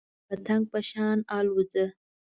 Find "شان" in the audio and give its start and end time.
0.89-1.17